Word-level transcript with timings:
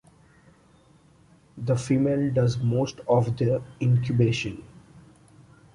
The 1.59 1.75
female 1.75 2.33
does 2.33 2.57
most 2.57 3.01
of 3.07 3.37
the 3.37 3.61
incubation. 3.79 4.63